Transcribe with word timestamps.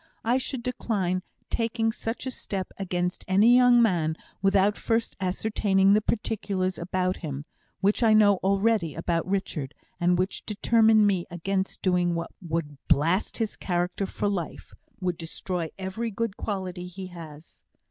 I 0.23 0.39
should 0.39 0.63
decline 0.63 1.21
taking 1.51 1.91
such 1.91 2.25
a 2.25 2.31
step 2.31 2.71
against 2.79 3.23
any 3.27 3.55
young 3.55 3.79
man 3.83 4.15
without 4.41 4.75
first 4.75 5.15
ascertaining 5.19 5.93
the 5.93 6.01
particulars 6.01 6.79
about 6.79 7.17
him, 7.17 7.43
which 7.81 8.01
I 8.01 8.13
know 8.13 8.37
already 8.37 8.95
about 8.95 9.29
Richard, 9.29 9.75
and 9.99 10.17
which 10.17 10.43
determine 10.43 11.05
me 11.05 11.27
against 11.29 11.83
doing 11.83 12.15
what 12.15 12.31
would 12.41 12.79
blast 12.87 13.37
his 13.37 13.55
character 13.55 14.07
for 14.07 14.27
life 14.27 14.73
would 14.99 15.19
destroy 15.19 15.69
every 15.77 16.09
good 16.09 16.35
quality 16.35 16.87
he 16.87 17.05
has." 17.09 17.61